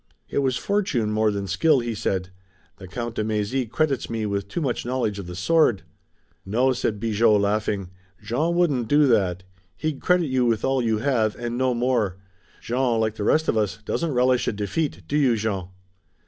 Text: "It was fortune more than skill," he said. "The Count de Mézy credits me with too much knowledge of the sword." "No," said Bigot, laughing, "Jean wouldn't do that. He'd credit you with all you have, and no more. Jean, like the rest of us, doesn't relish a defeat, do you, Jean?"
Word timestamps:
"It 0.29 0.39
was 0.39 0.57
fortune 0.57 1.11
more 1.11 1.29
than 1.29 1.45
skill," 1.45 1.79
he 1.79 1.93
said. 1.93 2.29
"The 2.77 2.87
Count 2.87 3.13
de 3.13 3.23
Mézy 3.23 3.69
credits 3.69 4.09
me 4.09 4.25
with 4.25 4.47
too 4.47 4.59
much 4.59 4.83
knowledge 4.83 5.19
of 5.19 5.27
the 5.27 5.35
sword." 5.35 5.83
"No," 6.43 6.73
said 6.73 6.99
Bigot, 6.99 7.29
laughing, 7.39 7.91
"Jean 8.19 8.55
wouldn't 8.55 8.87
do 8.87 9.05
that. 9.05 9.43
He'd 9.77 10.01
credit 10.01 10.25
you 10.25 10.43
with 10.47 10.65
all 10.65 10.81
you 10.81 10.97
have, 10.97 11.35
and 11.35 11.55
no 11.55 11.75
more. 11.75 12.17
Jean, 12.63 12.99
like 12.99 13.13
the 13.13 13.23
rest 13.23 13.47
of 13.47 13.55
us, 13.55 13.77
doesn't 13.85 14.13
relish 14.15 14.47
a 14.47 14.53
defeat, 14.53 15.03
do 15.07 15.15
you, 15.17 15.35
Jean?" 15.35 15.67